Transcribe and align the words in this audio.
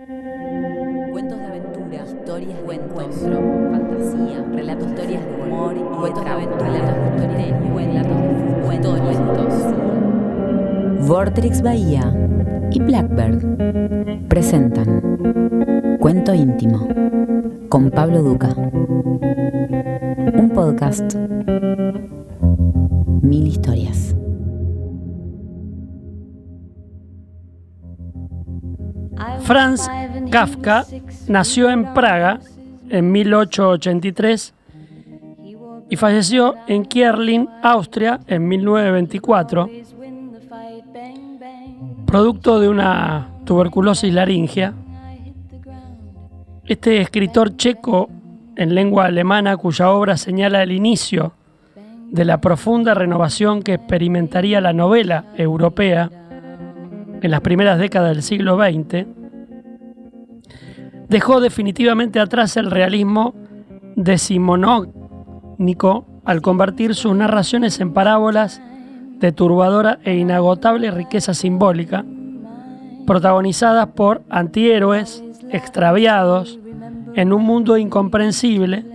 Cuentos 0.00 1.38
de 1.38 1.44
aventura, 1.44 2.04
historias 2.06 2.66
de 2.66 2.74
encuentro, 2.74 3.10
fantasía, 3.70 4.42
relatos, 4.50 4.88
historias 4.88 5.26
de 5.26 5.42
humor 5.42 5.76
y 5.76 5.80
cuentos 5.98 6.24
de 6.24 6.30
aventura, 6.30 6.70
relatos 6.70 6.94
de 6.94 7.52
misterio, 7.60 7.98
relatos 7.98 8.16
de 8.16 8.54
cuentos. 8.64 9.54
Vortrix 11.06 11.60
Bahía 11.60 12.14
y 12.70 12.80
Blackbird 12.80 14.26
presentan 14.28 15.98
Cuento 16.00 16.32
íntimo 16.32 16.88
con 17.68 17.90
Pablo 17.90 18.22
Duca. 18.22 18.54
Un 18.56 20.50
podcast. 20.54 21.14
Mil 23.20 23.48
historias. 23.48 24.16
Franz 29.50 29.90
Kafka 30.30 30.86
nació 31.26 31.70
en 31.70 31.92
Praga 31.92 32.38
en 32.88 33.10
1883 33.10 34.54
y 35.90 35.96
falleció 35.96 36.54
en 36.68 36.84
Kierlin, 36.84 37.48
Austria, 37.60 38.20
en 38.28 38.46
1924, 38.46 39.68
producto 42.06 42.60
de 42.60 42.68
una 42.68 43.26
tuberculosis 43.44 44.14
laringea. 44.14 44.72
Este 46.64 47.00
escritor 47.00 47.56
checo 47.56 48.08
en 48.54 48.76
lengua 48.76 49.06
alemana, 49.06 49.56
cuya 49.56 49.90
obra 49.90 50.16
señala 50.16 50.62
el 50.62 50.70
inicio 50.70 51.32
de 52.08 52.24
la 52.24 52.40
profunda 52.40 52.94
renovación 52.94 53.64
que 53.64 53.74
experimentaría 53.74 54.60
la 54.60 54.72
novela 54.72 55.24
europea 55.36 56.08
en 57.20 57.30
las 57.32 57.40
primeras 57.40 57.80
décadas 57.80 58.10
del 58.10 58.22
siglo 58.22 58.56
XX, 58.56 59.18
dejó 61.10 61.40
definitivamente 61.40 62.20
atrás 62.20 62.56
el 62.56 62.70
realismo 62.70 63.34
decimonónico 63.96 66.06
al 66.24 66.40
convertir 66.40 66.94
sus 66.94 67.16
narraciones 67.16 67.80
en 67.80 67.92
parábolas 67.92 68.62
de 69.18 69.32
turbadora 69.32 69.98
e 70.04 70.16
inagotable 70.16 70.92
riqueza 70.92 71.34
simbólica, 71.34 72.04
protagonizadas 73.06 73.88
por 73.88 74.22
antihéroes 74.30 75.24
extraviados 75.50 76.60
en 77.14 77.32
un 77.32 77.42
mundo 77.42 77.76
incomprensible. 77.76 78.86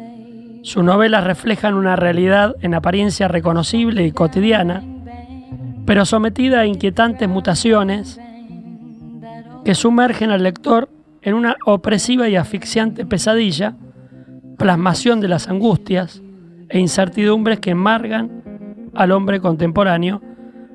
Sus 0.64 0.86
novelas 0.86 1.26
reflejan 1.26 1.74
una 1.74 1.98
realidad 1.98 2.56
en 2.62 2.76
apariencia 2.76 3.28
reconocible 3.28 4.06
y 4.06 4.14
cotidiana, 4.14 4.84
pero 5.86 6.06
sometida 6.06 6.62
a 6.62 6.66
inquietantes 6.66 7.28
mutaciones 7.28 8.22
que 9.66 9.76
sumergen 9.76 10.32
al 10.32 10.44
lector 10.44 10.95
en 11.26 11.34
una 11.34 11.58
opresiva 11.66 12.30
y 12.30 12.36
asfixiante 12.36 13.04
pesadilla, 13.04 13.76
plasmación 14.60 15.20
de 15.20 15.28
las 15.28 15.50
angustias 15.50 16.22
e 16.70 16.80
incertidumbres 16.80 17.60
que 17.60 17.72
embargan 17.72 18.44
al 18.94 19.12
hombre 19.12 19.40
contemporáneo, 19.40 20.22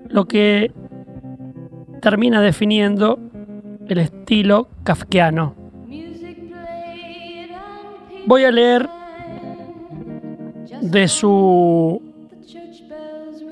lo 0.09 0.27
que 0.27 0.73
termina 2.03 2.43
definiendo 2.43 3.21
el 3.87 3.99
estilo 3.99 4.69
kafkiano. 4.83 5.55
Voy 8.27 8.45
a 8.45 8.51
leer 8.51 8.89
de 10.83 11.07
su 11.07 12.03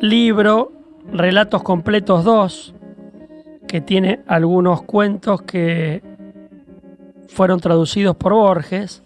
libro 0.01 0.73
Relatos 1.13 1.63
Completos 1.63 2.25
2, 2.25 2.75
que 3.69 3.81
tiene 3.81 4.21
algunos 4.27 4.83
cuentos 4.83 5.43
que 5.43 6.18
fueron 7.29 7.61
traducidos 7.61 8.17
por 8.17 8.33
Borges, 8.33 9.03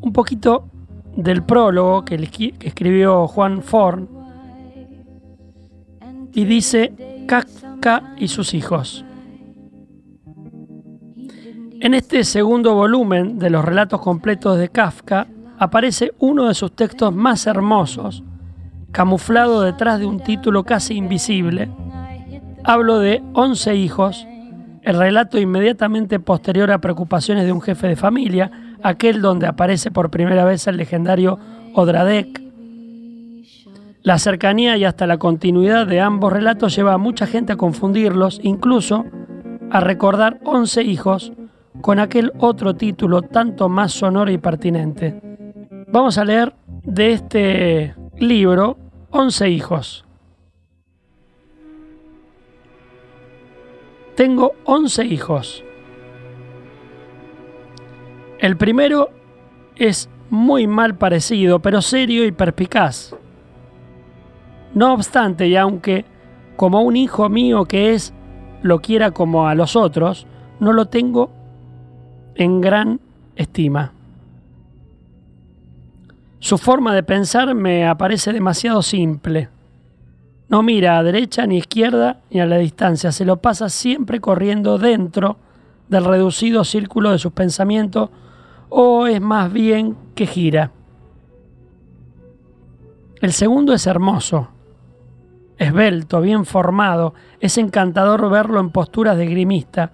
un 0.00 0.12
poquito 0.12 0.68
del 1.16 1.42
prólogo 1.42 2.04
que, 2.04 2.14
escribió 2.60 3.26
Juan 3.26 3.62
Forn, 3.62 4.08
y 6.32 6.44
dice 6.44 7.24
Kafka 7.26 8.14
y 8.16 8.28
sus 8.28 8.54
hijos. 8.54 9.04
En 11.80 11.94
este 11.94 12.24
segundo 12.24 12.74
volumen 12.74 13.38
de 13.38 13.50
los 13.50 13.64
relatos 13.64 14.00
completos 14.00 14.58
de 14.58 14.68
Kafka 14.68 15.26
aparece 15.58 16.12
uno 16.18 16.48
de 16.48 16.54
sus 16.54 16.72
textos 16.72 17.14
más 17.14 17.46
hermosos, 17.46 18.22
camuflado 18.92 19.62
detrás 19.62 19.98
de 19.98 20.06
un 20.06 20.20
título 20.20 20.64
casi 20.64 20.94
invisible. 20.94 21.68
Hablo 22.64 22.98
de 22.98 23.22
Once 23.32 23.74
hijos 23.74 24.26
el 24.88 24.98
relato 24.98 25.38
inmediatamente 25.38 26.18
posterior 26.18 26.70
a 26.70 26.80
Preocupaciones 26.80 27.44
de 27.44 27.52
un 27.52 27.60
jefe 27.60 27.88
de 27.88 27.94
familia, 27.94 28.50
aquel 28.82 29.20
donde 29.20 29.46
aparece 29.46 29.90
por 29.90 30.10
primera 30.10 30.46
vez 30.46 30.66
el 30.66 30.78
legendario 30.78 31.38
Odradek. 31.74 32.40
La 34.00 34.18
cercanía 34.18 34.78
y 34.78 34.86
hasta 34.86 35.06
la 35.06 35.18
continuidad 35.18 35.86
de 35.86 36.00
ambos 36.00 36.32
relatos 36.32 36.74
lleva 36.74 36.94
a 36.94 36.98
mucha 36.98 37.26
gente 37.26 37.52
a 37.52 37.56
confundirlos, 37.56 38.40
incluso 38.42 39.04
a 39.70 39.80
recordar 39.80 40.40
Once 40.42 40.82
hijos 40.82 41.34
con 41.82 41.98
aquel 41.98 42.32
otro 42.38 42.74
título 42.74 43.20
tanto 43.20 43.68
más 43.68 43.92
sonoro 43.92 44.30
y 44.30 44.38
pertinente. 44.38 45.20
Vamos 45.88 46.16
a 46.16 46.24
leer 46.24 46.54
de 46.84 47.12
este 47.12 47.94
libro 48.16 48.78
Once 49.10 49.50
hijos. 49.50 50.07
Tengo 54.18 54.56
11 54.64 55.04
hijos. 55.04 55.64
El 58.40 58.56
primero 58.56 59.10
es 59.76 60.10
muy 60.28 60.66
mal 60.66 60.96
parecido, 60.96 61.60
pero 61.60 61.80
serio 61.80 62.26
y 62.26 62.32
perspicaz. 62.32 63.14
No 64.74 64.92
obstante, 64.92 65.46
y 65.46 65.54
aunque 65.54 66.04
como 66.56 66.82
un 66.82 66.96
hijo 66.96 67.28
mío 67.28 67.66
que 67.66 67.94
es 67.94 68.12
lo 68.60 68.80
quiera 68.80 69.12
como 69.12 69.46
a 69.46 69.54
los 69.54 69.76
otros, 69.76 70.26
no 70.58 70.72
lo 70.72 70.86
tengo 70.86 71.30
en 72.34 72.60
gran 72.60 73.00
estima. 73.36 73.92
Su 76.40 76.58
forma 76.58 76.92
de 76.92 77.04
pensar 77.04 77.54
me 77.54 77.86
aparece 77.86 78.32
demasiado 78.32 78.82
simple. 78.82 79.48
No 80.48 80.62
mira 80.62 80.98
a 80.98 81.02
derecha 81.02 81.46
ni 81.46 81.58
izquierda 81.58 82.20
ni 82.30 82.40
a 82.40 82.46
la 82.46 82.56
distancia, 82.56 83.12
se 83.12 83.24
lo 83.24 83.36
pasa 83.36 83.68
siempre 83.68 84.20
corriendo 84.20 84.78
dentro 84.78 85.36
del 85.88 86.04
reducido 86.04 86.64
círculo 86.64 87.10
de 87.10 87.18
sus 87.18 87.32
pensamientos 87.32 88.10
o 88.70 89.06
es 89.06 89.20
más 89.20 89.52
bien 89.52 89.96
que 90.14 90.26
gira. 90.26 90.72
El 93.20 93.32
segundo 93.32 93.74
es 93.74 93.86
hermoso, 93.86 94.48
esbelto, 95.58 96.20
bien 96.20 96.44
formado, 96.46 97.14
es 97.40 97.58
encantador 97.58 98.30
verlo 98.30 98.60
en 98.60 98.70
posturas 98.70 99.16
de 99.16 99.26
grimista. 99.26 99.92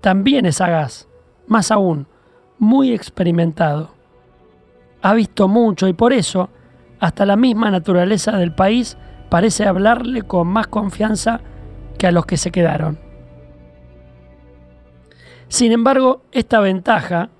También 0.00 0.44
es 0.44 0.56
sagaz, 0.56 1.08
más 1.46 1.70
aún, 1.70 2.06
muy 2.58 2.92
experimentado. 2.92 3.90
Ha 5.00 5.14
visto 5.14 5.48
mucho 5.48 5.86
y 5.86 5.92
por 5.92 6.12
eso, 6.12 6.50
hasta 6.98 7.24
la 7.24 7.36
misma 7.36 7.70
naturaleza 7.70 8.36
del 8.36 8.52
país 8.52 8.98
parece 9.28 9.66
hablarle 9.66 10.22
con 10.22 10.48
más 10.48 10.66
confianza 10.66 11.40
que 11.98 12.06
a 12.06 12.12
los 12.12 12.26
que 12.26 12.36
se 12.36 12.50
quedaron. 12.50 12.98
Sin 15.48 15.72
embargo, 15.72 16.22
esta 16.32 16.60
ventaja 16.60 17.30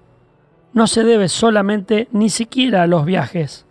no 0.72 0.86
se 0.86 1.04
debe 1.04 1.28
solamente 1.28 2.08
ni 2.12 2.30
siquiera 2.30 2.82
a 2.82 2.86
los 2.86 3.04
viajes, 3.04 3.66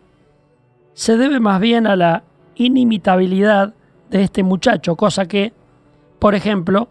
se 0.94 1.16
debe 1.16 1.39
más 1.39 1.59
bien 1.59 1.85
a 1.85 1.95
la 1.95 2.23
inimitabilidad 2.56 3.73
de 4.09 4.23
este 4.23 4.41
muchacho, 4.44 4.95
cosa 4.95 5.27
que, 5.27 5.53
por 6.17 6.33
ejemplo, 6.33 6.88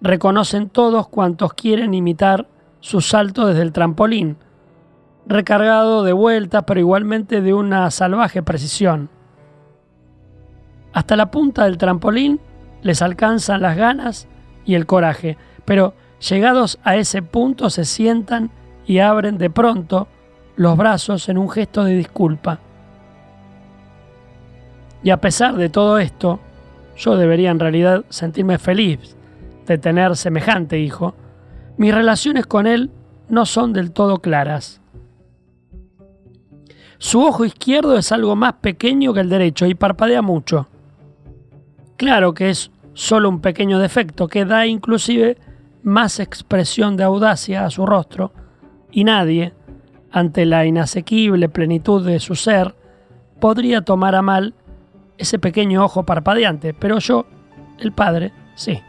reconocen 0.00 0.68
todos 0.68 1.08
cuantos 1.08 1.54
quieren 1.54 1.94
imitar 1.94 2.48
su 2.80 3.00
salto 3.00 3.46
desde 3.46 3.62
el 3.62 3.72
trampolín, 3.72 4.36
recargado 5.26 6.02
de 6.02 6.12
vueltas, 6.12 6.64
pero 6.66 6.80
igualmente 6.80 7.40
de 7.40 7.54
una 7.54 7.90
salvaje 7.90 8.42
precisión. 8.42 9.10
Hasta 10.92 11.16
la 11.16 11.30
punta 11.30 11.64
del 11.64 11.78
trampolín 11.78 12.40
les 12.82 13.02
alcanzan 13.02 13.62
las 13.62 13.76
ganas 13.76 14.26
y 14.64 14.74
el 14.74 14.86
coraje, 14.86 15.36
pero 15.64 15.94
llegados 16.28 16.78
a 16.82 16.96
ese 16.96 17.22
punto 17.22 17.70
se 17.70 17.84
sientan 17.84 18.50
y 18.86 18.98
abren 18.98 19.38
de 19.38 19.50
pronto 19.50 20.08
los 20.56 20.76
brazos 20.76 21.28
en 21.28 21.38
un 21.38 21.48
gesto 21.48 21.84
de 21.84 21.96
disculpa. 21.96 22.58
Y 25.02 25.10
a 25.10 25.18
pesar 25.18 25.56
de 25.56 25.68
todo 25.68 25.98
esto, 25.98 26.40
yo 26.96 27.16
debería 27.16 27.50
en 27.50 27.58
realidad 27.58 28.04
sentirme 28.10 28.58
feliz 28.58 29.16
de 29.66 29.78
tener 29.78 30.16
semejante 30.16 30.78
hijo, 30.78 31.14
mis 31.76 31.94
relaciones 31.94 32.44
con 32.46 32.66
él 32.66 32.90
no 33.28 33.46
son 33.46 33.72
del 33.72 33.92
todo 33.92 34.18
claras. 34.18 34.80
Su 36.98 37.22
ojo 37.22 37.46
izquierdo 37.46 37.96
es 37.96 38.12
algo 38.12 38.36
más 38.36 38.54
pequeño 38.54 39.14
que 39.14 39.20
el 39.20 39.30
derecho 39.30 39.64
y 39.64 39.74
parpadea 39.74 40.20
mucho. 40.20 40.68
Claro 42.00 42.32
que 42.32 42.48
es 42.48 42.70
solo 42.94 43.28
un 43.28 43.42
pequeño 43.42 43.78
defecto 43.78 44.26
que 44.26 44.46
da 44.46 44.66
inclusive 44.66 45.36
más 45.82 46.18
expresión 46.18 46.96
de 46.96 47.04
audacia 47.04 47.66
a 47.66 47.70
su 47.70 47.84
rostro, 47.84 48.32
y 48.90 49.04
nadie, 49.04 49.52
ante 50.10 50.46
la 50.46 50.64
inasequible 50.64 51.50
plenitud 51.50 52.02
de 52.06 52.18
su 52.18 52.36
ser, 52.36 52.74
podría 53.38 53.82
tomar 53.82 54.14
a 54.14 54.22
mal 54.22 54.54
ese 55.18 55.38
pequeño 55.38 55.84
ojo 55.84 56.06
parpadeante, 56.06 56.72
pero 56.72 57.00
yo, 57.00 57.26
el 57.78 57.92
padre, 57.92 58.32
sí. 58.54 58.80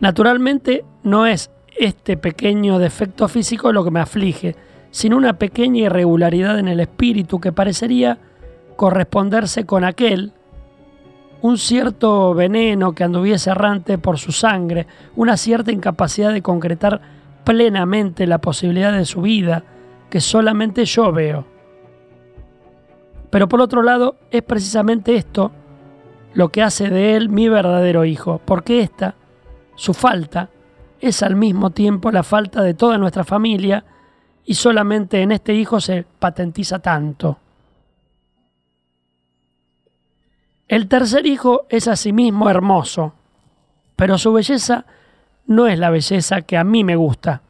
Naturalmente 0.00 0.84
no 1.02 1.24
es 1.24 1.50
este 1.78 2.18
pequeño 2.18 2.78
defecto 2.78 3.26
físico 3.26 3.72
lo 3.72 3.84
que 3.84 3.90
me 3.90 4.00
aflige, 4.00 4.54
sino 4.90 5.16
una 5.16 5.38
pequeña 5.38 5.84
irregularidad 5.84 6.58
en 6.58 6.68
el 6.68 6.78
espíritu 6.78 7.40
que 7.40 7.52
parecería 7.52 8.18
corresponderse 8.76 9.64
con 9.64 9.84
aquel, 9.84 10.34
un 11.42 11.58
cierto 11.58 12.34
veneno 12.34 12.92
que 12.92 13.04
anduviese 13.04 13.50
errante 13.50 13.98
por 13.98 14.18
su 14.18 14.32
sangre, 14.32 14.86
una 15.16 15.36
cierta 15.36 15.72
incapacidad 15.72 16.32
de 16.32 16.42
concretar 16.42 17.00
plenamente 17.44 18.26
la 18.26 18.38
posibilidad 18.38 18.92
de 18.92 19.04
su 19.04 19.22
vida 19.22 19.64
que 20.10 20.20
solamente 20.20 20.84
yo 20.84 21.12
veo. 21.12 21.46
Pero 23.30 23.48
por 23.48 23.60
otro 23.60 23.82
lado, 23.82 24.16
es 24.30 24.42
precisamente 24.42 25.14
esto 25.14 25.52
lo 26.34 26.50
que 26.50 26.62
hace 26.62 26.90
de 26.90 27.16
él 27.16 27.28
mi 27.28 27.48
verdadero 27.48 28.04
hijo, 28.04 28.40
porque 28.44 28.80
esta, 28.80 29.14
su 29.76 29.94
falta, 29.94 30.50
es 31.00 31.22
al 31.22 31.36
mismo 31.36 31.70
tiempo 31.70 32.10
la 32.10 32.22
falta 32.22 32.62
de 32.62 32.74
toda 32.74 32.98
nuestra 32.98 33.24
familia 33.24 33.84
y 34.44 34.54
solamente 34.54 35.22
en 35.22 35.32
este 35.32 35.54
hijo 35.54 35.80
se 35.80 36.04
patentiza 36.18 36.80
tanto. 36.80 37.38
El 40.70 40.86
tercer 40.86 41.26
hijo 41.26 41.66
es 41.68 41.88
asimismo 41.88 42.48
hermoso, 42.48 43.12
pero 43.96 44.18
su 44.18 44.32
belleza 44.32 44.86
no 45.44 45.66
es 45.66 45.76
la 45.80 45.90
belleza 45.90 46.42
que 46.42 46.56
a 46.56 46.62
mí 46.62 46.84
me 46.84 46.94
gusta, 46.94 47.42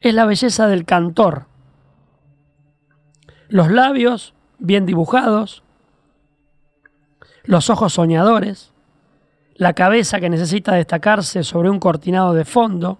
es 0.00 0.14
la 0.14 0.26
belleza 0.26 0.66
del 0.66 0.84
cantor. 0.84 1.46
Los 3.48 3.70
labios 3.70 4.34
bien 4.58 4.84
dibujados, 4.84 5.62
los 7.44 7.70
ojos 7.70 7.92
soñadores, 7.92 8.72
la 9.54 9.74
cabeza 9.74 10.18
que 10.18 10.28
necesita 10.28 10.74
destacarse 10.74 11.44
sobre 11.44 11.70
un 11.70 11.78
cortinado 11.78 12.34
de 12.34 12.44
fondo, 12.44 12.98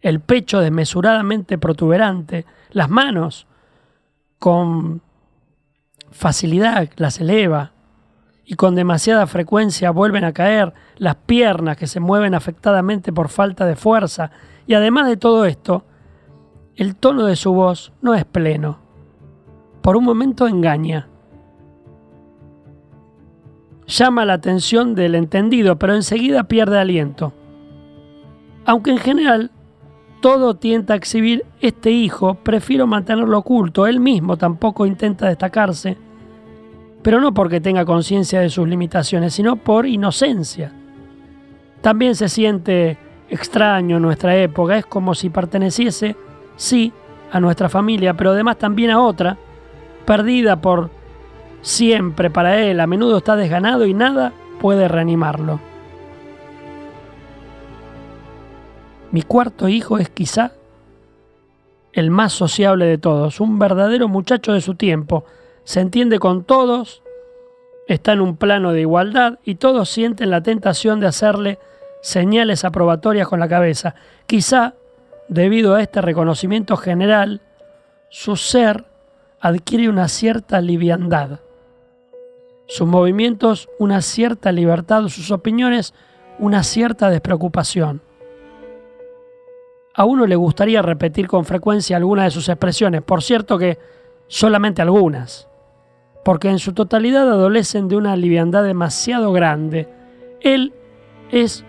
el 0.00 0.20
pecho 0.20 0.60
desmesuradamente 0.60 1.58
protuberante, 1.58 2.46
las 2.70 2.88
manos 2.88 3.46
con 4.38 5.02
facilidad 6.10 6.88
las 6.96 7.20
eleva 7.20 7.73
y 8.44 8.54
con 8.54 8.74
demasiada 8.74 9.26
frecuencia 9.26 9.90
vuelven 9.90 10.24
a 10.24 10.32
caer, 10.32 10.74
las 10.96 11.16
piernas 11.16 11.76
que 11.76 11.86
se 11.86 12.00
mueven 12.00 12.34
afectadamente 12.34 13.12
por 13.12 13.28
falta 13.28 13.64
de 13.66 13.76
fuerza, 13.76 14.30
y 14.66 14.74
además 14.74 15.08
de 15.08 15.16
todo 15.16 15.44
esto, 15.46 15.84
el 16.76 16.96
tono 16.96 17.24
de 17.24 17.36
su 17.36 17.52
voz 17.52 17.92
no 18.02 18.14
es 18.14 18.24
pleno. 18.24 18.78
Por 19.80 19.96
un 19.96 20.04
momento 20.04 20.48
engaña. 20.48 21.08
Llama 23.86 24.24
la 24.24 24.34
atención 24.34 24.94
del 24.94 25.14
entendido, 25.14 25.78
pero 25.78 25.94
enseguida 25.94 26.44
pierde 26.44 26.78
aliento. 26.78 27.32
Aunque 28.64 28.90
en 28.90 28.98
general 28.98 29.50
todo 30.22 30.56
tienta 30.56 30.94
a 30.94 30.96
exhibir 30.96 31.44
este 31.60 31.90
hijo, 31.90 32.36
prefiero 32.36 32.86
mantenerlo 32.86 33.38
oculto. 33.38 33.86
Él 33.86 34.00
mismo 34.00 34.38
tampoco 34.38 34.86
intenta 34.86 35.28
destacarse, 35.28 35.98
pero 37.04 37.20
no 37.20 37.34
porque 37.34 37.60
tenga 37.60 37.84
conciencia 37.84 38.40
de 38.40 38.48
sus 38.48 38.66
limitaciones, 38.66 39.34
sino 39.34 39.56
por 39.56 39.84
inocencia. 39.84 40.72
También 41.82 42.14
se 42.14 42.30
siente 42.30 42.96
extraño 43.28 43.96
en 43.96 44.02
nuestra 44.02 44.34
época, 44.36 44.78
es 44.78 44.86
como 44.86 45.14
si 45.14 45.28
perteneciese, 45.28 46.16
sí, 46.56 46.94
a 47.30 47.40
nuestra 47.40 47.68
familia, 47.68 48.14
pero 48.14 48.30
además 48.30 48.56
también 48.56 48.90
a 48.90 49.02
otra, 49.02 49.36
perdida 50.06 50.56
por 50.62 50.88
siempre 51.60 52.30
para 52.30 52.58
él, 52.62 52.80
a 52.80 52.86
menudo 52.86 53.18
está 53.18 53.36
desganado 53.36 53.84
y 53.84 53.92
nada 53.92 54.32
puede 54.58 54.88
reanimarlo. 54.88 55.60
Mi 59.10 59.20
cuarto 59.20 59.68
hijo 59.68 59.98
es 59.98 60.08
quizá 60.08 60.52
el 61.92 62.10
más 62.10 62.32
sociable 62.32 62.86
de 62.86 62.96
todos, 62.96 63.40
un 63.40 63.58
verdadero 63.58 64.08
muchacho 64.08 64.54
de 64.54 64.62
su 64.62 64.74
tiempo. 64.74 65.26
Se 65.64 65.80
entiende 65.80 66.18
con 66.18 66.44
todos, 66.44 67.02
está 67.88 68.12
en 68.12 68.20
un 68.20 68.36
plano 68.36 68.72
de 68.72 68.82
igualdad 68.82 69.38
y 69.44 69.56
todos 69.56 69.88
sienten 69.88 70.30
la 70.30 70.42
tentación 70.42 71.00
de 71.00 71.06
hacerle 71.06 71.58
señales 72.02 72.64
aprobatorias 72.64 73.28
con 73.28 73.40
la 73.40 73.48
cabeza. 73.48 73.94
Quizá, 74.26 74.74
debido 75.28 75.74
a 75.74 75.82
este 75.82 76.02
reconocimiento 76.02 76.76
general, 76.76 77.40
su 78.10 78.36
ser 78.36 78.84
adquiere 79.40 79.88
una 79.88 80.08
cierta 80.08 80.60
liviandad, 80.60 81.40
sus 82.66 82.86
movimientos 82.86 83.68
una 83.78 84.02
cierta 84.02 84.52
libertad, 84.52 85.08
sus 85.08 85.30
opiniones 85.30 85.94
una 86.38 86.62
cierta 86.62 87.10
despreocupación. 87.10 88.02
A 89.94 90.04
uno 90.04 90.26
le 90.26 90.36
gustaría 90.36 90.82
repetir 90.82 91.28
con 91.28 91.44
frecuencia 91.44 91.96
algunas 91.96 92.26
de 92.26 92.30
sus 92.32 92.48
expresiones, 92.48 93.02
por 93.02 93.22
cierto 93.22 93.58
que 93.58 93.78
solamente 94.26 94.82
algunas, 94.82 95.48
porque 96.24 96.48
en 96.48 96.58
su 96.58 96.72
totalidad 96.72 97.30
adolecen 97.30 97.88
de 97.88 97.96
una 97.96 98.16
liviandad 98.16 98.64
demasiado 98.64 99.32
grande. 99.32 99.88
Él 100.40 100.72
es 101.30 101.64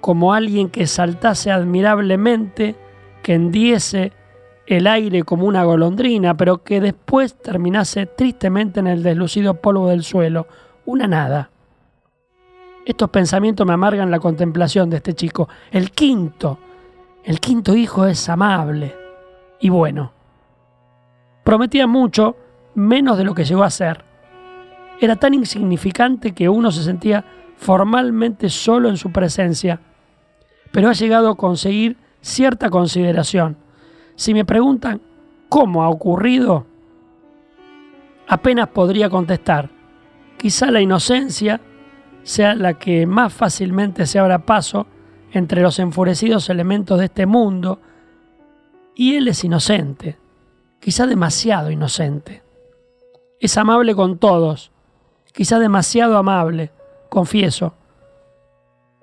como 0.00 0.34
alguien 0.34 0.68
que 0.68 0.86
saltase 0.86 1.50
admirablemente, 1.50 2.76
que 3.22 3.34
hendiese 3.34 4.12
el 4.66 4.86
aire 4.86 5.22
como 5.22 5.46
una 5.46 5.64
golondrina, 5.64 6.36
pero 6.36 6.62
que 6.62 6.80
después 6.80 7.34
terminase 7.38 8.06
tristemente 8.06 8.80
en 8.80 8.86
el 8.86 9.02
deslucido 9.02 9.54
polvo 9.54 9.88
del 9.88 10.04
suelo, 10.04 10.46
una 10.84 11.06
nada. 11.06 11.50
Estos 12.84 13.10
pensamientos 13.10 13.66
me 13.66 13.72
amargan 13.72 14.10
la 14.10 14.20
contemplación 14.20 14.90
de 14.90 14.98
este 14.98 15.14
chico. 15.14 15.48
El 15.70 15.90
quinto, 15.90 16.58
el 17.24 17.40
quinto 17.40 17.74
hijo 17.74 18.06
es 18.06 18.28
amable 18.28 18.94
y 19.60 19.70
bueno. 19.70 20.12
Prometía 21.44 21.86
mucho, 21.86 22.36
menos 22.78 23.18
de 23.18 23.24
lo 23.24 23.34
que 23.34 23.44
llegó 23.44 23.64
a 23.64 23.70
ser. 23.70 24.04
Era 25.00 25.16
tan 25.16 25.34
insignificante 25.34 26.32
que 26.32 26.48
uno 26.48 26.70
se 26.70 26.82
sentía 26.82 27.24
formalmente 27.56 28.48
solo 28.48 28.88
en 28.88 28.96
su 28.96 29.10
presencia, 29.10 29.80
pero 30.70 30.88
ha 30.88 30.92
llegado 30.92 31.28
a 31.28 31.36
conseguir 31.36 31.96
cierta 32.20 32.70
consideración. 32.70 33.56
Si 34.14 34.32
me 34.32 34.44
preguntan 34.44 35.00
cómo 35.48 35.82
ha 35.82 35.88
ocurrido, 35.88 36.66
apenas 38.26 38.68
podría 38.68 39.10
contestar. 39.10 39.70
Quizá 40.36 40.70
la 40.70 40.80
inocencia 40.80 41.60
sea 42.22 42.54
la 42.54 42.74
que 42.74 43.06
más 43.06 43.32
fácilmente 43.32 44.06
se 44.06 44.18
abra 44.18 44.44
paso 44.44 44.86
entre 45.32 45.62
los 45.62 45.78
enfurecidos 45.78 46.48
elementos 46.48 46.98
de 46.98 47.06
este 47.06 47.26
mundo, 47.26 47.80
y 48.94 49.14
él 49.14 49.28
es 49.28 49.44
inocente, 49.44 50.18
quizá 50.80 51.06
demasiado 51.06 51.70
inocente. 51.70 52.47
Es 53.40 53.56
amable 53.56 53.94
con 53.94 54.18
todos, 54.18 54.72
quizá 55.32 55.60
demasiado 55.60 56.16
amable, 56.16 56.72
confieso, 57.08 57.74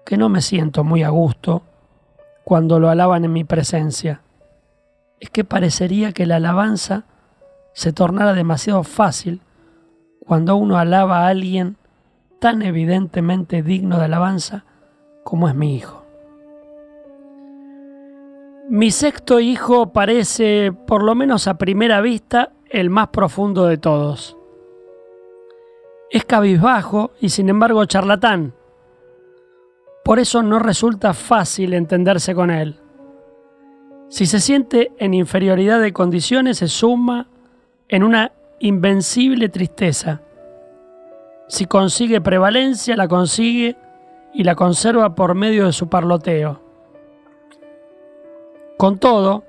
que 0.06 0.18
no 0.18 0.28
me 0.28 0.42
siento 0.42 0.84
muy 0.84 1.04
a 1.04 1.10
gusto 1.10 1.64
cuando 2.44 2.80
lo 2.80 2.90
alaban 2.90 3.24
en 3.24 3.32
mi 3.32 3.46
presencia. 3.46 4.22
Es 5.22 5.30
que 5.30 5.46
parecería 5.46 6.12
que 6.12 6.26
la 6.26 6.36
alabanza 6.36 7.06
se 7.74 7.94
tornara 7.94 8.34
demasiado 8.34 8.84
fácil 8.84 9.42
cuando 10.20 10.56
uno 10.58 10.78
alaba 10.78 11.20
a 11.20 11.28
alguien 11.30 11.78
tan 12.40 12.62
evidentemente 12.62 13.64
digno 13.64 14.00
de 14.00 14.06
alabanza 14.06 14.66
como 15.24 15.48
es 15.48 15.56
mi 15.56 15.76
hijo. 15.76 16.06
Mi 18.70 18.92
sexto 18.92 19.40
hijo 19.40 19.94
parece, 19.94 20.72
por 20.72 21.04
lo 21.04 21.16
menos 21.16 21.48
a 21.48 21.58
primera 21.58 22.02
vista, 22.02 22.52
el 22.76 22.90
más 22.90 23.08
profundo 23.08 23.66
de 23.68 23.78
todos. 23.78 24.38
Es 26.12 26.26
cabizbajo 26.26 27.12
y 27.22 27.30
sin 27.30 27.48
embargo 27.48 27.86
charlatán. 27.86 28.54
Por 30.04 30.20
eso 30.20 30.44
no 30.44 30.60
resulta 30.60 31.14
fácil 31.14 31.74
entenderse 31.74 32.36
con 32.36 32.52
él. 32.52 32.78
Si 34.10 34.26
se 34.26 34.42
siente 34.42 34.92
en 34.98 35.14
inferioridad 35.14 35.80
de 35.80 35.94
condiciones, 35.94 36.58
se 36.58 36.68
suma 36.68 37.30
en 37.88 38.04
una 38.04 38.34
invencible 38.60 39.48
tristeza. 39.48 40.22
Si 41.48 41.68
consigue 41.68 42.20
prevalencia, 42.20 42.98
la 42.98 43.08
consigue 43.08 43.78
y 44.34 44.44
la 44.44 44.56
conserva 44.56 45.16
por 45.16 45.34
medio 45.34 45.66
de 45.66 45.72
su 45.72 45.88
parloteo. 45.88 46.60
Con 48.78 49.00
todo, 49.00 49.46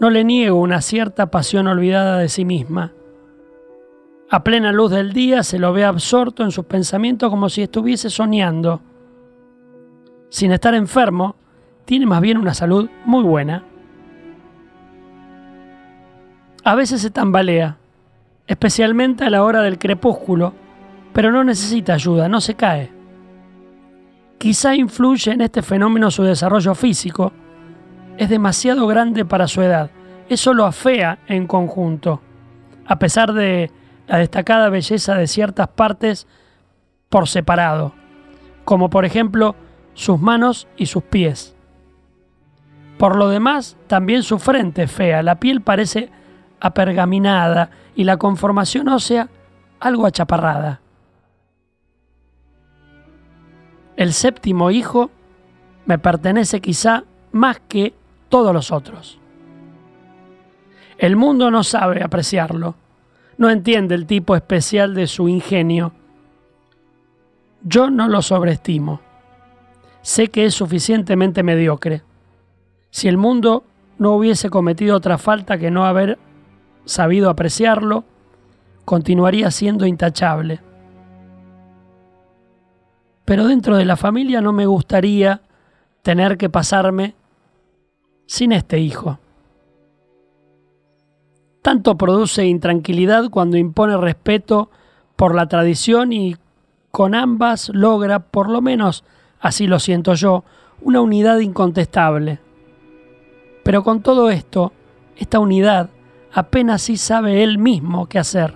no 0.00 0.10
le 0.10 0.24
niego 0.24 0.60
una 0.60 0.80
cierta 0.80 1.30
pasión 1.30 1.66
olvidada 1.66 2.18
de 2.18 2.28
sí 2.28 2.44
misma. 2.44 2.92
A 4.30 4.44
plena 4.44 4.72
luz 4.72 4.90
del 4.90 5.12
día 5.12 5.42
se 5.42 5.58
lo 5.58 5.72
ve 5.72 5.84
absorto 5.84 6.44
en 6.44 6.50
sus 6.50 6.66
pensamientos 6.66 7.30
como 7.30 7.48
si 7.48 7.62
estuviese 7.62 8.10
soñando. 8.10 8.82
sin 10.30 10.52
estar 10.52 10.74
enfermo, 10.74 11.36
tiene 11.86 12.04
más 12.04 12.20
bien 12.20 12.36
una 12.36 12.52
salud 12.52 12.90
muy 13.06 13.22
buena. 13.24 13.64
A 16.62 16.74
veces 16.74 17.00
se 17.00 17.10
tambalea, 17.10 17.78
especialmente 18.46 19.24
a 19.24 19.30
la 19.30 19.42
hora 19.42 19.62
del 19.62 19.78
crepúsculo, 19.78 20.52
pero 21.14 21.32
no 21.32 21.42
necesita 21.44 21.94
ayuda, 21.94 22.28
no 22.28 22.42
se 22.42 22.56
cae. 22.56 22.92
Quizá 24.36 24.74
influye 24.76 25.32
en 25.32 25.40
este 25.40 25.62
fenómeno 25.62 26.10
su 26.10 26.22
desarrollo 26.24 26.74
físico. 26.74 27.32
Es 28.18 28.28
demasiado 28.28 28.88
grande 28.88 29.24
para 29.24 29.46
su 29.46 29.62
edad. 29.62 29.90
Eso 30.28 30.52
lo 30.52 30.66
afea 30.66 31.20
en 31.28 31.46
conjunto, 31.46 32.20
a 32.84 32.98
pesar 32.98 33.32
de 33.32 33.70
la 34.08 34.18
destacada 34.18 34.68
belleza 34.70 35.14
de 35.14 35.28
ciertas 35.28 35.68
partes 35.68 36.26
por 37.08 37.28
separado, 37.28 37.94
como 38.64 38.90
por 38.90 39.04
ejemplo 39.04 39.54
sus 39.94 40.20
manos 40.20 40.66
y 40.76 40.86
sus 40.86 41.04
pies. 41.04 41.54
Por 42.98 43.14
lo 43.14 43.28
demás, 43.28 43.76
también 43.86 44.24
su 44.24 44.40
frente 44.40 44.82
es 44.82 44.92
fea, 44.92 45.22
la 45.22 45.38
piel 45.38 45.60
parece 45.60 46.10
apergaminada 46.58 47.70
y 47.94 48.02
la 48.02 48.16
conformación 48.16 48.88
ósea 48.88 49.28
algo 49.78 50.06
achaparrada. 50.06 50.80
El 53.96 54.12
séptimo 54.12 54.72
hijo 54.72 55.12
me 55.86 56.00
pertenece 56.00 56.60
quizá 56.60 57.04
más 57.30 57.60
que 57.60 57.94
todos 58.28 58.52
los 58.52 58.70
otros. 58.70 59.18
El 60.98 61.16
mundo 61.16 61.50
no 61.50 61.62
sabe 61.62 62.02
apreciarlo, 62.02 62.74
no 63.36 63.50
entiende 63.50 63.94
el 63.94 64.06
tipo 64.06 64.34
especial 64.34 64.94
de 64.94 65.06
su 65.06 65.28
ingenio. 65.28 65.92
Yo 67.62 67.90
no 67.90 68.08
lo 68.08 68.20
sobreestimo. 68.22 69.00
Sé 70.02 70.28
que 70.28 70.44
es 70.44 70.54
suficientemente 70.54 71.42
mediocre. 71.42 72.02
Si 72.90 73.08
el 73.08 73.16
mundo 73.16 73.64
no 73.98 74.14
hubiese 74.14 74.50
cometido 74.50 74.96
otra 74.96 75.18
falta 75.18 75.58
que 75.58 75.70
no 75.70 75.84
haber 75.84 76.18
sabido 76.84 77.30
apreciarlo, 77.30 78.04
continuaría 78.84 79.50
siendo 79.50 79.86
intachable. 79.86 80.60
Pero 83.24 83.46
dentro 83.46 83.76
de 83.76 83.84
la 83.84 83.96
familia 83.96 84.40
no 84.40 84.52
me 84.52 84.66
gustaría 84.66 85.42
tener 86.02 86.38
que 86.38 86.48
pasarme 86.48 87.14
sin 88.28 88.52
este 88.52 88.78
hijo. 88.78 89.18
Tanto 91.62 91.96
produce 91.96 92.46
intranquilidad 92.46 93.30
cuando 93.30 93.56
impone 93.56 93.96
respeto 93.96 94.70
por 95.16 95.34
la 95.34 95.48
tradición 95.48 96.12
y 96.12 96.36
con 96.90 97.14
ambas 97.14 97.70
logra, 97.70 98.20
por 98.20 98.50
lo 98.50 98.60
menos 98.60 99.02
así 99.40 99.66
lo 99.66 99.80
siento 99.80 100.12
yo, 100.12 100.44
una 100.82 101.00
unidad 101.00 101.38
incontestable. 101.38 102.38
Pero 103.64 103.82
con 103.82 104.02
todo 104.02 104.30
esto, 104.30 104.72
esta 105.16 105.40
unidad 105.40 105.88
apenas 106.32 106.82
sí 106.82 106.98
sabe 106.98 107.42
él 107.42 107.56
mismo 107.56 108.06
qué 108.06 108.18
hacer. 108.18 108.54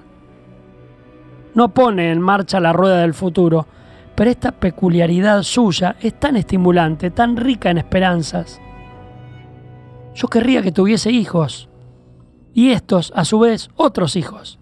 No 1.54 1.70
pone 1.70 2.12
en 2.12 2.20
marcha 2.20 2.60
la 2.60 2.74
rueda 2.74 2.98
del 2.98 3.14
futuro, 3.14 3.66
pero 4.14 4.30
esta 4.30 4.52
peculiaridad 4.52 5.42
suya 5.42 5.96
es 6.00 6.20
tan 6.20 6.36
estimulante, 6.36 7.10
tan 7.10 7.38
rica 7.38 7.70
en 7.70 7.78
esperanzas. 7.78 8.60
Yo 10.14 10.28
querría 10.28 10.62
que 10.62 10.72
tuviese 10.72 11.10
hijos, 11.10 11.68
y 12.54 12.70
estos, 12.70 13.12
a 13.16 13.24
su 13.24 13.38
vez, 13.38 13.70
otros 13.76 14.16
hijos. 14.16 14.58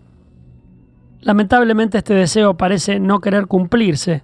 Lamentablemente 1.21 1.99
este 1.99 2.15
deseo 2.15 2.57
parece 2.57 3.01
no 3.01 3.21
querer 3.21 3.47
cumplirse, 3.47 4.23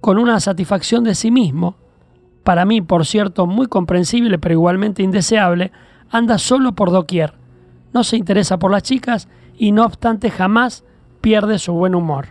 con 0.00 0.18
una 0.18 0.40
satisfacción 0.40 1.04
de 1.04 1.14
sí 1.14 1.30
mismo, 1.30 1.76
para 2.44 2.64
mí, 2.64 2.80
por 2.80 3.04
cierto, 3.04 3.46
muy 3.46 3.66
comprensible 3.66 4.38
pero 4.38 4.54
igualmente 4.54 5.02
indeseable, 5.02 5.72
anda 6.10 6.38
solo 6.38 6.74
por 6.74 6.90
doquier, 6.90 7.34
no 7.92 8.04
se 8.04 8.16
interesa 8.16 8.58
por 8.58 8.70
las 8.70 8.82
chicas 8.82 9.28
y 9.58 9.72
no 9.72 9.84
obstante 9.84 10.30
jamás 10.30 10.84
pierde 11.20 11.58
su 11.58 11.72
buen 11.72 11.94
humor. 11.94 12.28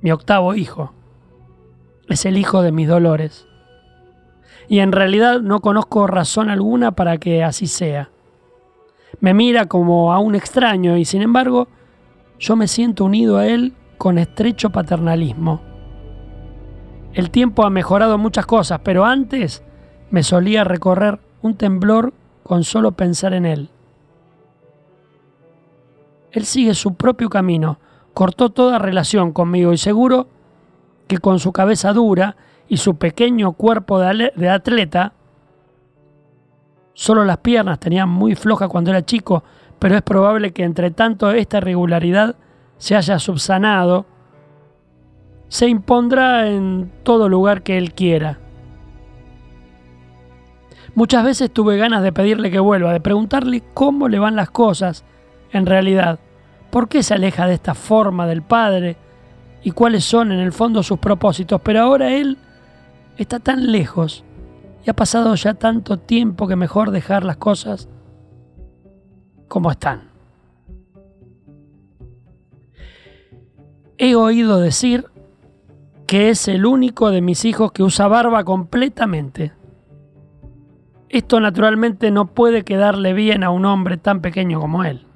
Mi 0.00 0.12
octavo 0.12 0.54
hijo 0.54 0.92
es 2.08 2.24
el 2.24 2.38
hijo 2.38 2.62
de 2.62 2.72
mis 2.72 2.88
dolores. 2.88 3.47
Y 4.66 4.80
en 4.80 4.92
realidad 4.92 5.40
no 5.40 5.60
conozco 5.60 6.06
razón 6.06 6.50
alguna 6.50 6.92
para 6.92 7.18
que 7.18 7.44
así 7.44 7.66
sea. 7.66 8.10
Me 9.20 9.34
mira 9.34 9.66
como 9.66 10.12
a 10.12 10.18
un 10.18 10.34
extraño 10.34 10.96
y 10.96 11.04
sin 11.04 11.22
embargo 11.22 11.68
yo 12.38 12.56
me 12.56 12.68
siento 12.68 13.04
unido 13.04 13.38
a 13.38 13.46
él 13.46 13.74
con 13.96 14.18
estrecho 14.18 14.70
paternalismo. 14.70 15.60
El 17.14 17.30
tiempo 17.30 17.64
ha 17.64 17.70
mejorado 17.70 18.16
muchas 18.18 18.46
cosas, 18.46 18.80
pero 18.84 19.04
antes 19.04 19.62
me 20.10 20.22
solía 20.22 20.64
recorrer 20.64 21.18
un 21.42 21.56
temblor 21.56 22.12
con 22.42 22.64
solo 22.64 22.92
pensar 22.92 23.34
en 23.34 23.46
él. 23.46 23.70
Él 26.30 26.44
sigue 26.44 26.74
su 26.74 26.94
propio 26.94 27.28
camino, 27.28 27.78
cortó 28.14 28.50
toda 28.50 28.78
relación 28.78 29.32
conmigo 29.32 29.72
y 29.72 29.78
seguro 29.78 30.28
que 31.06 31.18
con 31.18 31.38
su 31.38 31.52
cabeza 31.52 31.92
dura 31.92 32.36
y 32.68 32.76
su 32.76 32.96
pequeño 32.96 33.52
cuerpo 33.52 33.98
de 33.98 34.48
atleta, 34.48 35.12
solo 36.92 37.24
las 37.24 37.38
piernas 37.38 37.78
tenían 37.78 38.08
muy 38.08 38.34
floja 38.34 38.68
cuando 38.68 38.90
era 38.90 39.04
chico, 39.04 39.42
pero 39.78 39.96
es 39.96 40.02
probable 40.02 40.52
que 40.52 40.64
entre 40.64 40.90
tanto 40.90 41.30
esta 41.30 41.58
irregularidad 41.58 42.36
se 42.76 42.96
haya 42.96 43.18
subsanado, 43.18 44.06
se 45.48 45.66
impondrá 45.66 46.48
en 46.48 46.92
todo 47.02 47.28
lugar 47.28 47.62
que 47.62 47.78
él 47.78 47.94
quiera. 47.94 48.38
Muchas 50.94 51.24
veces 51.24 51.50
tuve 51.52 51.76
ganas 51.78 52.02
de 52.02 52.12
pedirle 52.12 52.50
que 52.50 52.58
vuelva, 52.58 52.92
de 52.92 53.00
preguntarle 53.00 53.62
cómo 53.72 54.08
le 54.08 54.18
van 54.18 54.36
las 54.36 54.50
cosas 54.50 55.04
en 55.52 55.64
realidad, 55.64 56.18
por 56.70 56.88
qué 56.88 57.02
se 57.02 57.14
aleja 57.14 57.46
de 57.46 57.54
esta 57.54 57.74
forma 57.74 58.26
del 58.26 58.42
Padre 58.42 58.96
y 59.62 59.70
cuáles 59.70 60.04
son 60.04 60.32
en 60.32 60.40
el 60.40 60.52
fondo 60.52 60.82
sus 60.82 60.98
propósitos, 60.98 61.60
pero 61.62 61.80
ahora 61.80 62.12
él 62.12 62.36
está 63.18 63.40
tan 63.40 63.72
lejos 63.72 64.24
y 64.84 64.90
ha 64.90 64.94
pasado 64.94 65.34
ya 65.34 65.54
tanto 65.54 65.98
tiempo 65.98 66.46
que 66.46 66.56
mejor 66.56 66.92
dejar 66.92 67.24
las 67.24 67.36
cosas 67.36 67.88
como 69.48 69.70
están. 69.70 70.10
He 73.98 74.14
oído 74.14 74.60
decir 74.60 75.06
que 76.06 76.30
es 76.30 76.46
el 76.46 76.64
único 76.64 77.10
de 77.10 77.20
mis 77.20 77.44
hijos 77.44 77.72
que 77.72 77.82
usa 77.82 78.06
barba 78.06 78.44
completamente. 78.44 79.52
Esto 81.08 81.40
naturalmente 81.40 82.10
no 82.10 82.26
puede 82.26 82.64
quedarle 82.64 83.12
bien 83.14 83.42
a 83.42 83.50
un 83.50 83.64
hombre 83.64 83.96
tan 83.96 84.20
pequeño 84.20 84.60
como 84.60 84.84
él. 84.84 85.06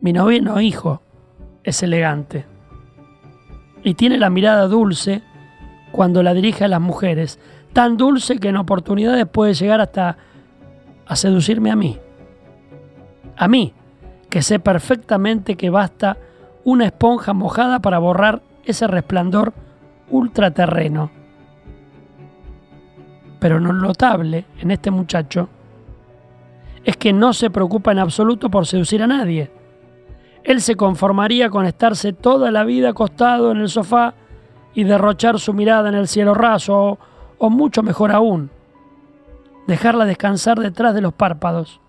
Mi 0.00 0.12
noveno 0.12 0.60
hijo 0.60 1.02
es 1.64 1.82
elegante 1.82 2.53
y 3.84 3.94
tiene 3.94 4.18
la 4.18 4.30
mirada 4.30 4.66
dulce 4.66 5.22
cuando 5.92 6.22
la 6.24 6.34
dirige 6.34 6.64
a 6.64 6.68
las 6.68 6.80
mujeres, 6.80 7.38
tan 7.72 7.96
dulce 7.96 8.38
que 8.38 8.48
en 8.48 8.56
oportunidades 8.56 9.26
puede 9.26 9.54
llegar 9.54 9.80
hasta 9.80 10.16
a 11.06 11.14
seducirme 11.14 11.70
a 11.70 11.76
mí. 11.76 11.98
A 13.36 13.46
mí, 13.46 13.72
que 14.30 14.42
sé 14.42 14.58
perfectamente 14.58 15.56
que 15.56 15.70
basta 15.70 16.16
una 16.64 16.86
esponja 16.86 17.32
mojada 17.32 17.78
para 17.78 17.98
borrar 17.98 18.42
ese 18.64 18.86
resplandor 18.88 19.52
ultraterreno 20.10 21.10
pero 23.44 23.60
lo 23.60 23.74
notable 23.74 24.46
en 24.58 24.70
este 24.70 24.90
muchacho 24.90 25.50
es 26.82 26.96
que 26.96 27.12
no 27.12 27.34
se 27.34 27.50
preocupa 27.50 27.92
en 27.92 27.98
absoluto 27.98 28.48
por 28.48 28.66
seducir 28.66 29.02
a 29.02 29.06
nadie. 29.06 29.50
Él 30.44 30.60
se 30.60 30.76
conformaría 30.76 31.48
con 31.48 31.64
estarse 31.64 32.12
toda 32.12 32.50
la 32.50 32.64
vida 32.64 32.90
acostado 32.90 33.50
en 33.50 33.58
el 33.58 33.68
sofá 33.70 34.14
y 34.74 34.84
derrochar 34.84 35.40
su 35.40 35.54
mirada 35.54 35.88
en 35.88 35.94
el 35.94 36.06
cielo 36.06 36.34
raso, 36.34 36.76
o, 36.76 36.98
o 37.38 37.50
mucho 37.50 37.82
mejor 37.82 38.12
aún, 38.12 38.50
dejarla 39.66 40.04
descansar 40.04 40.58
detrás 40.58 40.94
de 40.94 41.00
los 41.00 41.14
párpados. 41.14 41.80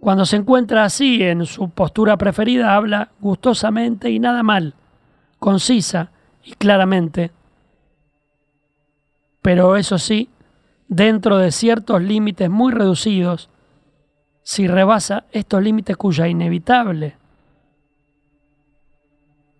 Cuando 0.00 0.24
se 0.24 0.36
encuentra 0.36 0.84
así 0.84 1.22
en 1.22 1.44
su 1.44 1.68
postura 1.70 2.16
preferida, 2.16 2.74
habla 2.74 3.10
gustosamente 3.20 4.10
y 4.10 4.18
nada 4.18 4.42
mal, 4.42 4.74
concisa 5.38 6.10
y 6.44 6.52
claramente, 6.52 7.32
pero 9.42 9.76
eso 9.76 9.98
sí, 9.98 10.30
dentro 10.86 11.36
de 11.38 11.50
ciertos 11.50 12.00
límites 12.00 12.48
muy 12.48 12.72
reducidos, 12.72 13.50
si 14.48 14.66
rebasa 14.66 15.26
estos 15.30 15.62
límites 15.62 15.98
cuya 15.98 16.26
inevitable 16.26 17.18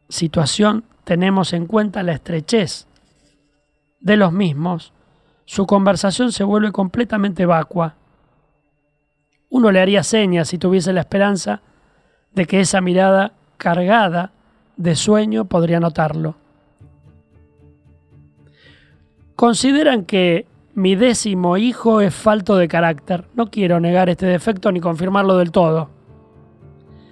situación 0.08 0.84
tenemos 1.04 1.52
en 1.52 1.66
cuenta 1.66 2.02
la 2.02 2.12
estrechez 2.12 2.86
de 4.00 4.16
los 4.16 4.32
mismos, 4.32 4.94
su 5.44 5.66
conversación 5.66 6.32
se 6.32 6.42
vuelve 6.42 6.72
completamente 6.72 7.44
vacua. 7.44 7.96
Uno 9.50 9.70
le 9.72 9.82
haría 9.82 10.02
señas 10.02 10.48
si 10.48 10.56
tuviese 10.56 10.94
la 10.94 11.00
esperanza 11.00 11.60
de 12.32 12.46
que 12.46 12.60
esa 12.60 12.80
mirada 12.80 13.34
cargada 13.58 14.32
de 14.78 14.96
sueño 14.96 15.44
podría 15.44 15.80
notarlo. 15.80 16.36
Consideran 19.36 20.06
que 20.06 20.46
mi 20.78 20.94
décimo 20.94 21.56
hijo 21.56 22.00
es 22.00 22.14
falto 22.14 22.56
de 22.56 22.68
carácter. 22.68 23.24
No 23.34 23.50
quiero 23.50 23.80
negar 23.80 24.08
este 24.08 24.26
defecto 24.26 24.70
ni 24.70 24.78
confirmarlo 24.78 25.36
del 25.36 25.50
todo. 25.50 25.90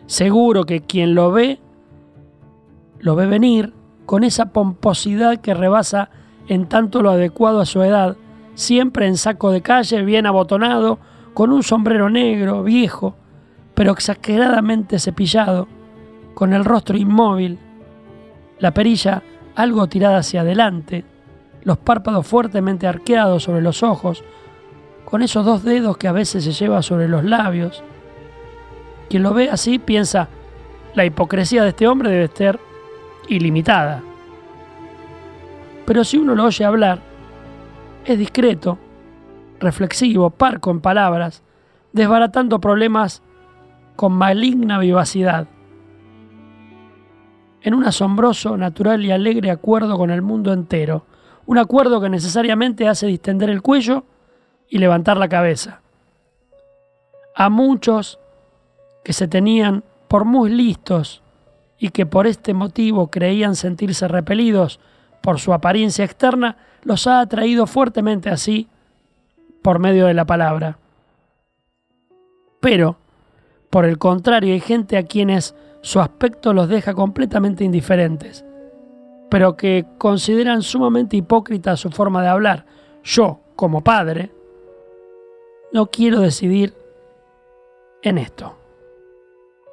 Seguro 0.06 0.62
que 0.62 0.82
quien 0.82 1.16
lo 1.16 1.32
ve, 1.32 1.58
lo 3.00 3.16
ve 3.16 3.26
venir 3.26 3.74
con 4.06 4.22
esa 4.22 4.52
pomposidad 4.52 5.40
que 5.40 5.52
rebasa 5.52 6.10
en 6.46 6.68
tanto 6.68 7.02
lo 7.02 7.10
adecuado 7.10 7.60
a 7.60 7.66
su 7.66 7.82
edad, 7.82 8.16
siempre 8.54 9.08
en 9.08 9.16
saco 9.16 9.50
de 9.50 9.62
calle, 9.62 10.02
bien 10.02 10.26
abotonado, 10.26 11.00
con 11.34 11.50
un 11.50 11.64
sombrero 11.64 12.08
negro, 12.08 12.62
viejo, 12.62 13.16
pero 13.74 13.90
exageradamente 13.90 15.00
cepillado, 15.00 15.66
con 16.34 16.52
el 16.52 16.64
rostro 16.64 16.96
inmóvil, 16.96 17.58
la 18.60 18.72
perilla 18.72 19.24
algo 19.56 19.88
tirada 19.88 20.18
hacia 20.18 20.42
adelante, 20.42 21.04
los 21.66 21.78
párpados 21.78 22.24
fuertemente 22.24 22.86
arqueados 22.86 23.42
sobre 23.42 23.60
los 23.60 23.82
ojos, 23.82 24.22
con 25.04 25.20
esos 25.20 25.44
dos 25.44 25.64
dedos 25.64 25.96
que 25.96 26.06
a 26.06 26.12
veces 26.12 26.44
se 26.44 26.52
lleva 26.52 26.80
sobre 26.80 27.08
los 27.08 27.24
labios. 27.24 27.82
Quien 29.10 29.24
lo 29.24 29.34
ve 29.34 29.50
así 29.50 29.80
piensa, 29.80 30.28
la 30.94 31.04
hipocresía 31.04 31.64
de 31.64 31.70
este 31.70 31.88
hombre 31.88 32.08
debe 32.08 32.28
ser 32.28 32.60
ilimitada. 33.28 34.00
Pero 35.84 36.04
si 36.04 36.18
uno 36.18 36.36
lo 36.36 36.44
oye 36.44 36.64
hablar, 36.64 37.00
es 38.04 38.16
discreto, 38.16 38.78
reflexivo, 39.58 40.30
parco 40.30 40.70
en 40.70 40.80
palabras, 40.80 41.42
desbaratando 41.92 42.60
problemas 42.60 43.24
con 43.96 44.12
maligna 44.12 44.78
vivacidad. 44.78 45.48
En 47.60 47.74
un 47.74 47.84
asombroso, 47.84 48.56
natural 48.56 49.04
y 49.04 49.10
alegre 49.10 49.50
acuerdo 49.50 49.98
con 49.98 50.12
el 50.12 50.22
mundo 50.22 50.52
entero, 50.52 51.06
un 51.46 51.58
acuerdo 51.58 52.00
que 52.00 52.08
necesariamente 52.08 52.88
hace 52.88 53.06
distender 53.06 53.50
el 53.50 53.62
cuello 53.62 54.04
y 54.68 54.78
levantar 54.78 55.16
la 55.16 55.28
cabeza. 55.28 55.80
A 57.34 57.48
muchos 57.48 58.18
que 59.04 59.12
se 59.12 59.28
tenían 59.28 59.84
por 60.08 60.24
muy 60.24 60.50
listos 60.50 61.22
y 61.78 61.90
que 61.90 62.06
por 62.06 62.26
este 62.26 62.54
motivo 62.54 63.08
creían 63.08 63.54
sentirse 63.54 64.08
repelidos 64.08 64.80
por 65.22 65.38
su 65.38 65.52
apariencia 65.52 66.04
externa, 66.04 66.56
los 66.82 67.06
ha 67.06 67.20
atraído 67.20 67.66
fuertemente 67.66 68.30
así 68.30 68.68
por 69.62 69.78
medio 69.78 70.06
de 70.06 70.14
la 70.14 70.24
palabra. 70.24 70.78
Pero, 72.60 72.98
por 73.70 73.84
el 73.84 73.98
contrario, 73.98 74.54
hay 74.54 74.60
gente 74.60 74.96
a 74.96 75.04
quienes 75.04 75.54
su 75.82 76.00
aspecto 76.00 76.52
los 76.52 76.68
deja 76.68 76.94
completamente 76.94 77.64
indiferentes 77.64 78.45
pero 79.30 79.56
que 79.56 79.86
consideran 79.98 80.62
sumamente 80.62 81.16
hipócrita 81.16 81.76
su 81.76 81.90
forma 81.90 82.22
de 82.22 82.28
hablar. 82.28 82.66
Yo, 83.02 83.40
como 83.56 83.82
padre, 83.82 84.30
no 85.72 85.86
quiero 85.86 86.20
decidir 86.20 86.74
en 88.02 88.18
esto. 88.18 88.54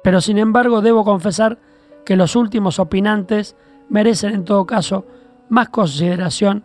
Pero 0.02 0.20
sin 0.20 0.38
embargo 0.38 0.82
debo 0.82 1.04
confesar 1.04 1.58
que 2.04 2.16
los 2.16 2.36
últimos 2.36 2.78
opinantes 2.78 3.56
merecen 3.88 4.34
en 4.34 4.44
todo 4.44 4.66
caso 4.66 5.06
más 5.48 5.68
consideración 5.68 6.64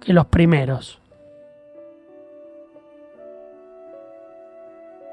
que 0.00 0.12
los 0.12 0.26
primeros. 0.26 1.00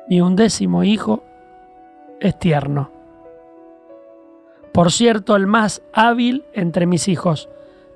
Mi 0.07 0.21
undécimo 0.21 0.83
hijo 0.83 1.23
es 2.19 2.37
tierno 2.37 2.94
por 4.75 4.91
cierto 4.91 5.37
el 5.37 5.47
más 5.47 5.81
hábil 5.93 6.43
entre 6.51 6.85
mis 6.85 7.07
hijos, 7.07 7.47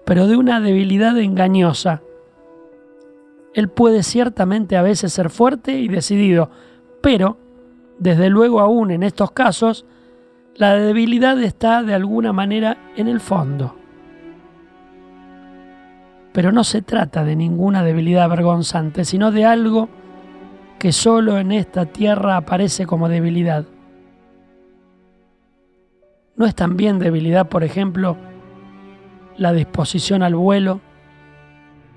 pero 0.06 0.28
de 0.28 0.38
una 0.38 0.62
debilidad 0.62 1.18
engañosa. 1.18 2.02
Él 3.54 3.68
puede 3.68 4.02
ciertamente 4.02 4.78
a 4.78 4.82
veces 4.82 5.12
ser 5.12 5.30
fuerte 5.30 5.74
y 5.74 5.90
decidido, 5.90 6.50
pero, 7.02 7.38
desde 7.98 8.30
luego 8.30 8.62
aún 8.62 8.92
en 8.92 9.04
estos 9.04 9.32
casos, 9.32 9.86
la 10.56 10.76
debilidad 10.76 11.38
está 11.44 11.84
de 11.84 11.94
alguna 11.94 12.32
manera 12.32 12.78
en 12.96 13.10
el 13.10 13.20
fondo. 13.20 13.76
Pero 16.32 16.54
no 16.54 16.64
se 16.64 16.82
trata 16.82 17.26
de 17.26 17.36
ninguna 17.36 17.84
debilidad 17.84 18.30
vergonzante, 18.30 19.04
sino 19.04 19.32
de 19.32 19.44
algo 19.44 19.90
que 20.80 20.94
solo 20.94 21.40
en 21.40 21.52
esta 21.52 21.88
tierra 21.88 22.38
aparece 22.38 22.86
como 22.86 23.10
debilidad. 23.10 23.66
¿No 26.40 26.46
es 26.46 26.56
también 26.56 27.00
debilidad, 27.00 27.50
por 27.50 27.66
ejemplo, 27.66 28.16
la 29.36 29.52
disposición 29.52 30.24
al 30.24 30.36
vuelo, 30.36 30.80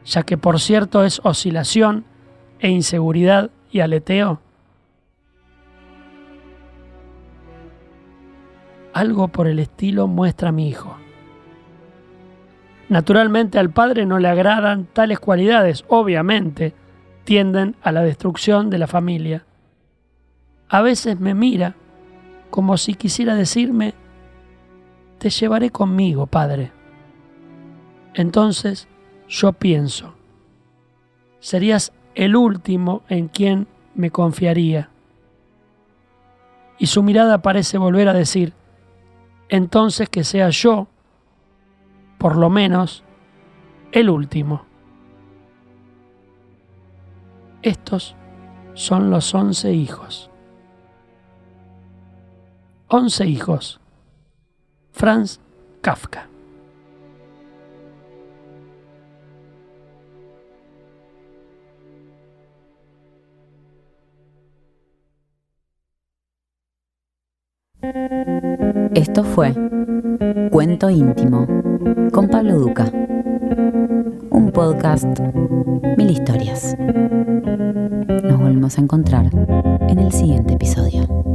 ya 0.04 0.24
que 0.24 0.36
por 0.36 0.58
cierto 0.58 1.04
es 1.04 1.20
oscilación 1.22 2.04
e 2.58 2.68
inseguridad 2.68 3.50
y 3.70 3.78
aleteo? 3.78 4.40
Algo 8.92 9.28
por 9.28 9.46
el 9.46 9.60
estilo 9.60 10.08
muestra 10.08 10.50
mi 10.50 10.68
hijo. 10.68 10.96
Naturalmente 12.88 13.60
al 13.60 13.70
padre 13.70 14.06
no 14.06 14.18
le 14.18 14.26
agradan 14.26 14.86
tales 14.86 15.20
cualidades, 15.20 15.84
obviamente 15.86 16.74
tienden 17.22 17.76
a 17.80 17.92
la 17.92 18.02
destrucción 18.02 18.70
de 18.70 18.78
la 18.78 18.88
familia. 18.88 19.44
A 20.68 20.82
veces 20.82 21.20
me 21.20 21.32
mira 21.32 21.76
como 22.50 22.76
si 22.76 22.94
quisiera 22.94 23.36
decirme, 23.36 23.94
te 25.22 25.30
llevaré 25.30 25.70
conmigo, 25.70 26.26
Padre. 26.26 26.72
Entonces 28.12 28.88
yo 29.28 29.52
pienso, 29.52 30.14
serías 31.38 31.92
el 32.16 32.34
último 32.34 33.02
en 33.08 33.28
quien 33.28 33.68
me 33.94 34.10
confiaría. 34.10 34.90
Y 36.76 36.86
su 36.86 37.04
mirada 37.04 37.40
parece 37.40 37.78
volver 37.78 38.08
a 38.08 38.14
decir, 38.14 38.52
entonces 39.48 40.08
que 40.08 40.24
sea 40.24 40.48
yo, 40.50 40.88
por 42.18 42.36
lo 42.36 42.50
menos, 42.50 43.04
el 43.92 44.10
último. 44.10 44.64
Estos 47.62 48.16
son 48.74 49.08
los 49.08 49.32
once 49.36 49.72
hijos. 49.72 50.32
Once 52.88 53.24
hijos 53.24 53.81
Franz 54.92 55.40
Kafka. 55.80 56.28
Esto 68.94 69.24
fue 69.24 69.52
Cuento 70.50 70.88
íntimo 70.90 71.46
con 72.12 72.28
Pablo 72.28 72.58
Duca. 72.58 72.84
Un 74.30 74.52
podcast, 74.54 75.18
mil 75.96 76.10
historias. 76.10 76.76
Nos 76.78 78.38
volvemos 78.38 78.78
a 78.78 78.80
encontrar 78.82 79.30
en 79.88 79.98
el 79.98 80.12
siguiente 80.12 80.54
episodio. 80.54 81.31